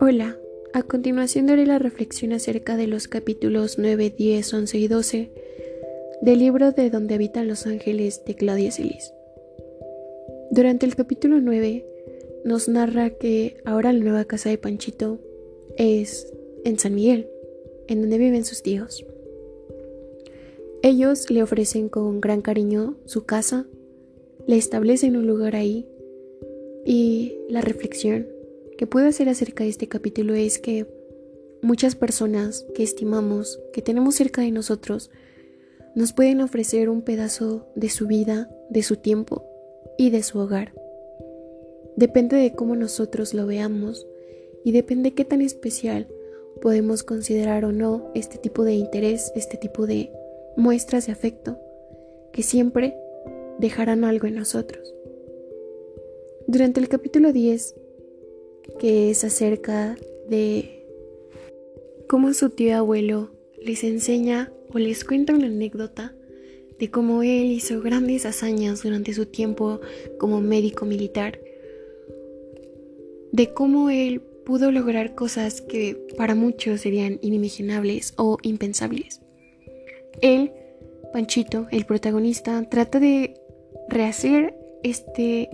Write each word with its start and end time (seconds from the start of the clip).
Hola, 0.00 0.38
a 0.72 0.82
continuación 0.82 1.46
daré 1.46 1.66
la 1.66 1.78
reflexión 1.78 2.32
acerca 2.32 2.76
de 2.76 2.86
los 2.86 3.08
capítulos 3.08 3.78
9, 3.78 4.12
10, 4.16 4.54
11 4.54 4.78
y 4.78 4.88
12 4.88 5.30
del 6.22 6.38
libro 6.38 6.72
de 6.72 6.90
Donde 6.90 7.14
habitan 7.14 7.48
los 7.48 7.66
ángeles 7.66 8.24
de 8.24 8.34
Claudia 8.34 8.70
Celis. 8.70 9.12
Durante 10.50 10.86
el 10.86 10.94
capítulo 10.94 11.40
9 11.40 11.84
nos 12.44 12.68
narra 12.68 13.10
que 13.10 13.56
ahora 13.64 13.92
la 13.92 13.98
nueva 13.98 14.24
casa 14.24 14.48
de 14.50 14.58
Panchito 14.58 15.18
es 15.76 16.32
en 16.64 16.78
San 16.78 16.94
Miguel, 16.94 17.28
en 17.88 18.02
donde 18.02 18.18
viven 18.18 18.44
sus 18.44 18.62
tíos. 18.62 19.04
Ellos 20.82 21.28
le 21.30 21.42
ofrecen 21.42 21.88
con 21.88 22.20
gran 22.20 22.40
cariño 22.40 22.96
su 23.04 23.24
casa, 23.24 23.66
le 24.48 24.56
establecen 24.56 25.14
un 25.14 25.26
lugar 25.26 25.54
ahí 25.54 25.86
y 26.86 27.36
la 27.50 27.60
reflexión 27.60 28.26
que 28.78 28.86
puedo 28.86 29.06
hacer 29.06 29.28
acerca 29.28 29.62
de 29.62 29.68
este 29.68 29.88
capítulo 29.88 30.34
es 30.34 30.58
que 30.58 30.86
muchas 31.60 31.94
personas 31.94 32.64
que 32.74 32.82
estimamos, 32.82 33.60
que 33.74 33.82
tenemos 33.82 34.14
cerca 34.14 34.40
de 34.40 34.50
nosotros, 34.50 35.10
nos 35.94 36.14
pueden 36.14 36.40
ofrecer 36.40 36.88
un 36.88 37.02
pedazo 37.02 37.66
de 37.74 37.90
su 37.90 38.06
vida, 38.06 38.50
de 38.70 38.82
su 38.82 38.96
tiempo 38.96 39.44
y 39.98 40.08
de 40.08 40.22
su 40.22 40.38
hogar. 40.38 40.72
Depende 41.96 42.36
de 42.38 42.54
cómo 42.54 42.74
nosotros 42.74 43.34
lo 43.34 43.46
veamos 43.46 44.06
y 44.64 44.72
depende 44.72 45.12
qué 45.12 45.26
tan 45.26 45.42
especial 45.42 46.08
podemos 46.62 47.02
considerar 47.02 47.66
o 47.66 47.72
no 47.72 48.10
este 48.14 48.38
tipo 48.38 48.64
de 48.64 48.72
interés, 48.72 49.30
este 49.36 49.58
tipo 49.58 49.86
de 49.86 50.10
muestras 50.56 51.04
de 51.04 51.12
afecto 51.12 51.58
que 52.32 52.42
siempre 52.42 52.96
dejarán 53.58 54.04
algo 54.04 54.26
en 54.26 54.36
nosotros. 54.36 54.94
Durante 56.46 56.80
el 56.80 56.88
capítulo 56.88 57.32
10 57.32 57.74
que 58.78 59.10
es 59.10 59.24
acerca 59.24 59.96
de 60.28 60.84
cómo 62.08 62.32
su 62.34 62.50
tío 62.50 62.76
abuelo 62.76 63.30
les 63.62 63.84
enseña 63.84 64.52
o 64.72 64.78
les 64.78 65.04
cuenta 65.04 65.34
una 65.34 65.46
anécdota 65.46 66.14
de 66.78 66.90
cómo 66.90 67.22
él 67.22 67.50
hizo 67.50 67.80
grandes 67.80 68.24
hazañas 68.24 68.82
durante 68.82 69.12
su 69.12 69.26
tiempo 69.26 69.80
como 70.18 70.40
médico 70.40 70.84
militar, 70.84 71.40
de 73.32 73.52
cómo 73.52 73.90
él 73.90 74.20
pudo 74.20 74.70
lograr 74.70 75.14
cosas 75.14 75.60
que 75.60 76.06
para 76.16 76.34
muchos 76.34 76.82
serían 76.82 77.18
inimaginables 77.20 78.14
o 78.16 78.38
impensables. 78.42 79.20
Él, 80.22 80.52
Panchito, 81.12 81.66
el 81.72 81.84
protagonista, 81.84 82.62
trata 82.70 83.00
de 83.00 83.34
rehacer 83.88 84.54
este 84.82 85.50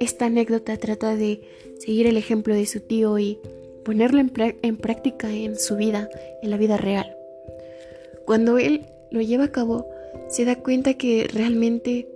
esta 0.00 0.26
anécdota 0.26 0.76
trata 0.76 1.16
de 1.16 1.40
seguir 1.78 2.06
el 2.06 2.16
ejemplo 2.16 2.54
de 2.54 2.66
su 2.66 2.80
tío 2.80 3.18
y 3.18 3.38
ponerlo 3.84 4.20
en, 4.20 4.76
práctica 4.76 5.32
en 5.32 5.58
su 5.58 5.76
vida, 5.76 6.08
en 6.42 6.50
la 6.50 6.56
vida 6.56 6.76
real. 6.76 7.16
Cuando 8.26 8.58
él 8.58 8.86
lo 9.10 9.20
lleva 9.20 9.44
a 9.44 9.52
cabo, 9.52 9.88
se 10.28 10.44
da 10.44 10.56
cuenta 10.56 10.94
que 10.94 11.26
realmente 11.32 12.08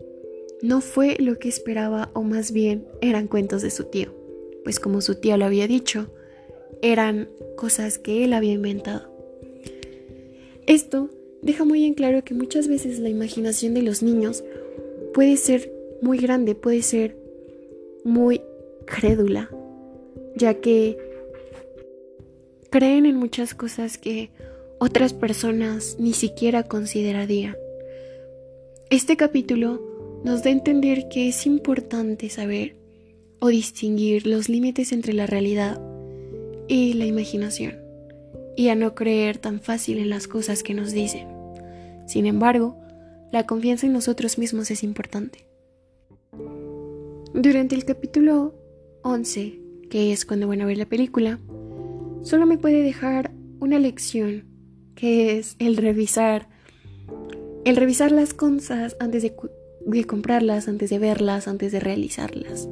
no 0.60 0.80
fue 0.80 1.16
lo 1.18 1.38
que 1.38 1.48
esperaba 1.48 2.10
o 2.12 2.22
más 2.22 2.52
bien 2.52 2.86
eran 3.00 3.26
cuentos 3.26 3.62
de 3.62 3.70
su 3.70 3.84
tío, 3.84 4.14
pues 4.64 4.78
como 4.78 5.00
su 5.00 5.16
tío 5.16 5.36
lo 5.36 5.44
había 5.44 5.66
dicho, 5.66 6.08
eran 6.82 7.30
cosas 7.56 7.98
que 7.98 8.24
él 8.24 8.32
había 8.32 8.52
inventado. 8.52 9.10
Esto 10.66 11.10
deja 11.40 11.64
muy 11.64 11.84
en 11.84 11.94
claro 11.94 12.22
que 12.22 12.34
muchas 12.34 12.68
veces 12.68 12.98
la 12.98 13.08
imaginación 13.08 13.74
de 13.74 13.82
los 13.82 14.02
niños 14.02 14.44
puede 15.12 15.36
ser 15.36 15.72
muy 16.00 16.18
grande, 16.18 16.54
puede 16.54 16.82
ser 16.82 17.16
muy 18.04 18.40
crédula, 18.86 19.50
ya 20.36 20.54
que 20.54 20.98
creen 22.70 23.06
en 23.06 23.16
muchas 23.16 23.54
cosas 23.54 23.98
que 23.98 24.30
otras 24.78 25.12
personas 25.12 25.96
ni 25.98 26.12
siquiera 26.12 26.64
considerarían. 26.64 27.56
Este 28.90 29.16
capítulo 29.16 29.80
nos 30.24 30.42
da 30.42 30.50
a 30.50 30.52
entender 30.52 31.08
que 31.08 31.28
es 31.28 31.46
importante 31.46 32.28
saber 32.28 32.76
o 33.38 33.48
distinguir 33.48 34.26
los 34.26 34.48
límites 34.48 34.92
entre 34.92 35.12
la 35.12 35.26
realidad 35.26 35.80
y 36.68 36.94
la 36.94 37.06
imaginación, 37.06 37.78
y 38.56 38.68
a 38.68 38.74
no 38.74 38.94
creer 38.94 39.38
tan 39.38 39.60
fácil 39.60 39.98
en 39.98 40.10
las 40.10 40.28
cosas 40.28 40.62
que 40.62 40.74
nos 40.74 40.92
dicen. 40.92 41.28
Sin 42.06 42.26
embargo, 42.26 42.81
la 43.32 43.46
confianza 43.46 43.86
en 43.86 43.94
nosotros 43.94 44.38
mismos 44.38 44.70
es 44.70 44.82
importante. 44.82 45.46
Durante 47.34 47.74
el 47.74 47.86
capítulo 47.86 48.54
11, 49.02 49.58
que 49.90 50.12
es 50.12 50.26
cuando 50.26 50.46
van 50.48 50.60
a 50.60 50.66
ver 50.66 50.76
la 50.76 50.88
película, 50.88 51.40
solo 52.22 52.44
me 52.46 52.58
puede 52.58 52.82
dejar 52.82 53.32
una 53.58 53.78
lección, 53.78 54.44
que 54.94 55.38
es 55.38 55.56
el 55.58 55.78
revisar, 55.78 56.50
el 57.64 57.76
revisar 57.76 58.12
las 58.12 58.34
cosas 58.34 58.96
antes 59.00 59.22
de, 59.22 59.34
comprarlas, 60.06 60.68
antes 60.68 60.90
de 60.90 60.98
verlas, 60.98 61.48
antes 61.48 61.72
de 61.72 61.80
realizarlas, 61.80 62.68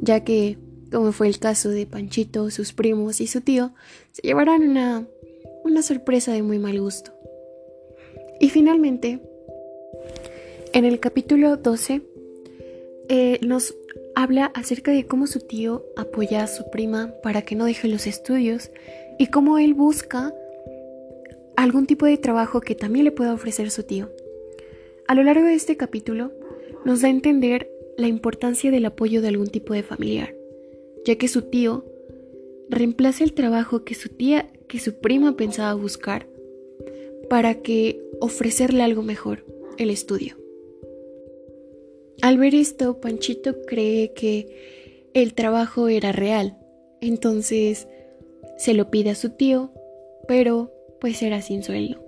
ya 0.00 0.24
que, 0.24 0.58
como 0.90 1.12
fue 1.12 1.28
el 1.28 1.38
caso 1.38 1.70
de 1.70 1.86
Panchito, 1.86 2.50
sus 2.50 2.72
primos 2.72 3.20
y 3.20 3.28
su 3.28 3.40
tío, 3.40 3.72
se 4.10 4.22
llevarán 4.22 4.68
una, 4.68 5.06
una 5.64 5.82
sorpresa 5.82 6.32
de 6.32 6.42
muy 6.42 6.58
mal 6.58 6.80
gusto. 6.80 7.12
Y 8.40 8.50
finalmente, 8.50 9.20
en 10.72 10.84
el 10.84 11.00
capítulo 11.00 11.56
12, 11.56 12.02
eh, 13.08 13.38
nos 13.42 13.76
habla 14.14 14.46
acerca 14.46 14.90
de 14.90 15.06
cómo 15.06 15.26
su 15.26 15.40
tío 15.40 15.84
apoya 15.96 16.42
a 16.42 16.46
su 16.46 16.70
prima 16.70 17.14
para 17.22 17.42
que 17.42 17.54
no 17.54 17.66
deje 17.66 17.88
los 17.88 18.06
estudios 18.06 18.70
y 19.18 19.26
cómo 19.26 19.58
él 19.58 19.74
busca 19.74 20.34
algún 21.56 21.86
tipo 21.86 22.06
de 22.06 22.16
trabajo 22.16 22.60
que 22.60 22.74
también 22.74 23.04
le 23.04 23.12
pueda 23.12 23.34
ofrecer 23.34 23.70
su 23.70 23.82
tío. 23.82 24.10
A 25.06 25.14
lo 25.14 25.22
largo 25.22 25.46
de 25.46 25.54
este 25.54 25.76
capítulo 25.76 26.32
nos 26.84 27.02
da 27.02 27.08
a 27.08 27.10
entender 27.10 27.70
la 27.98 28.08
importancia 28.08 28.70
del 28.70 28.86
apoyo 28.86 29.20
de 29.20 29.28
algún 29.28 29.48
tipo 29.48 29.74
de 29.74 29.82
familiar, 29.82 30.34
ya 31.04 31.16
que 31.16 31.28
su 31.28 31.42
tío 31.42 31.84
reemplaza 32.70 33.24
el 33.24 33.34
trabajo 33.34 33.84
que 33.84 33.94
su 33.94 34.08
tía, 34.08 34.50
que 34.68 34.78
su 34.78 34.94
prima 34.94 35.36
pensaba 35.36 35.74
buscar, 35.74 36.26
para 37.28 37.56
que 37.56 38.00
ofrecerle 38.20 38.82
algo 38.82 39.02
mejor, 39.02 39.44
el 39.76 39.90
estudio. 39.90 40.41
Al 42.20 42.38
ver 42.38 42.54
esto, 42.54 43.00
Panchito 43.00 43.62
cree 43.62 44.12
que 44.12 45.08
el 45.14 45.34
trabajo 45.34 45.88
era 45.88 46.12
real, 46.12 46.58
entonces 47.00 47.88
se 48.58 48.74
lo 48.74 48.90
pide 48.90 49.10
a 49.10 49.14
su 49.14 49.30
tío, 49.30 49.72
pero 50.28 50.72
pues 51.00 51.22
era 51.22 51.42
sin 51.42 51.62
sueldo. 51.62 52.02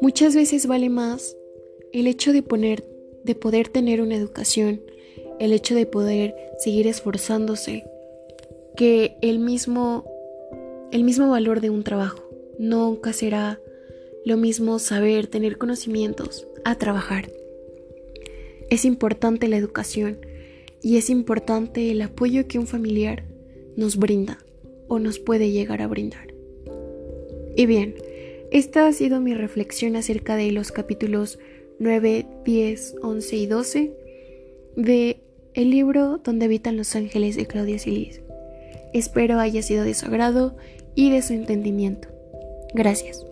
Muchas 0.00 0.34
veces 0.34 0.66
vale 0.66 0.88
más 0.88 1.36
el 1.92 2.06
hecho 2.06 2.32
de 2.32 2.42
poner 2.42 2.84
de 3.24 3.34
poder 3.34 3.68
tener 3.68 4.00
una 4.00 4.16
educación, 4.16 4.80
el 5.38 5.52
hecho 5.52 5.74
de 5.74 5.86
poder 5.86 6.34
seguir 6.58 6.86
esforzándose 6.86 7.84
que 8.76 9.16
el 9.20 9.38
mismo 9.38 10.04
el 10.90 11.04
mismo 11.04 11.30
valor 11.30 11.60
de 11.60 11.70
un 11.70 11.84
trabajo. 11.84 12.28
Nunca 12.58 13.12
será 13.12 13.60
lo 14.24 14.36
mismo 14.36 14.78
saber, 14.78 15.26
tener 15.26 15.58
conocimientos 15.58 16.46
a 16.64 16.76
trabajar. 16.76 17.30
Es 18.70 18.84
importante 18.84 19.48
la 19.48 19.56
educación 19.56 20.18
y 20.82 20.96
es 20.96 21.10
importante 21.10 21.90
el 21.90 22.00
apoyo 22.02 22.46
que 22.46 22.58
un 22.58 22.66
familiar 22.66 23.24
nos 23.76 23.96
brinda 23.96 24.38
o 24.88 24.98
nos 24.98 25.18
puede 25.18 25.50
llegar 25.50 25.82
a 25.82 25.88
brindar. 25.88 26.32
Y 27.56 27.66
bien, 27.66 27.94
esta 28.50 28.86
ha 28.86 28.92
sido 28.92 29.20
mi 29.20 29.34
reflexión 29.34 29.96
acerca 29.96 30.36
de 30.36 30.50
los 30.52 30.72
capítulos 30.72 31.38
9, 31.78 32.26
10, 32.44 32.96
11 33.02 33.36
y 33.36 33.46
12 33.46 33.92
de 34.76 35.20
el 35.54 35.70
libro 35.70 36.18
Donde 36.18 36.46
habitan 36.46 36.76
los 36.76 36.94
ángeles 36.94 37.36
de 37.36 37.46
Claudia 37.46 37.78
Silis. 37.78 38.20
Espero 38.92 39.38
haya 39.38 39.62
sido 39.62 39.84
de 39.84 39.94
su 39.94 40.06
agrado 40.06 40.56
y 40.94 41.10
de 41.10 41.22
su 41.22 41.32
entendimiento. 41.32 42.08
Gracias. 42.74 43.24